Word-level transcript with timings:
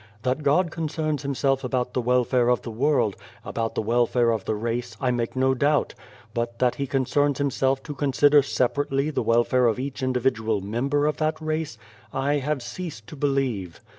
"That 0.23 0.41
God 0.41 0.71
concerns 0.71 1.21
Himself 1.21 1.63
about 1.63 1.93
the 1.93 2.01
welfare 2.01 2.49
of 2.49 2.63
the 2.63 2.71
world, 2.71 3.15
about 3.45 3.75
the 3.75 3.83
welfare 3.83 4.31
of 4.31 4.45
the 4.45 4.55
race, 4.55 4.97
I 4.99 5.11
make 5.11 5.35
no 5.35 5.53
doubt; 5.53 5.93
but 6.33 6.57
that 6.57 6.73
He 6.73 6.87
concerns 6.87 7.37
Himself 7.37 7.83
to 7.83 7.93
consider 7.93 8.41
separately 8.41 9.11
the 9.11 9.21
welfare 9.21 9.67
of 9.67 9.77
each 9.79 10.01
individual 10.01 10.59
member 10.59 11.05
of 11.05 11.17
that 11.17 11.39
race, 11.39 11.77
I 12.11 12.39
have 12.39 12.63
ceased 12.63 13.05
to 13.09 13.15
believe. 13.15 13.79